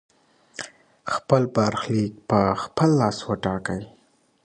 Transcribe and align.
خپل 1.13 1.41
برخليک 1.55 2.13
په 2.29 2.39
خپل 2.63 2.89
لاس 2.99 3.17
وټاکئ. 3.27 3.83